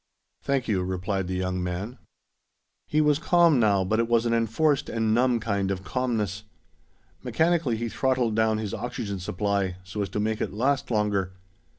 "Thank 0.41 0.67
you," 0.67 0.81
replied 0.81 1.27
the 1.27 1.35
young 1.35 1.63
man. 1.63 1.99
He 2.87 3.01
was 3.01 3.19
calm 3.19 3.59
now, 3.59 3.83
but 3.83 3.99
it 3.99 4.07
was 4.07 4.25
an 4.25 4.33
enforced 4.33 4.89
and 4.89 5.13
numb 5.13 5.39
kind 5.39 5.69
of 5.69 5.83
calmness. 5.83 6.41
Mechanically 7.21 7.77
he 7.77 7.87
throttled 7.87 8.33
down 8.35 8.57
his 8.57 8.73
oxygen 8.73 9.19
supply, 9.19 9.75
so 9.83 10.01
as 10.01 10.09
to 10.09 10.19
make 10.19 10.41
it 10.41 10.53
last 10.55 10.89
longer. 10.89 11.33